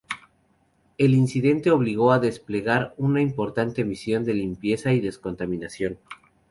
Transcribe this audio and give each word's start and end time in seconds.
El 0.97 1.13
incidente 1.13 1.69
obligó 1.69 2.11
a 2.11 2.17
desplegar 2.17 2.95
una 2.97 3.21
importante 3.21 3.83
misión 3.85 4.23
de 4.25 4.33
limpieza 4.33 4.93
y 4.93 4.99
descontaminación. 4.99 5.99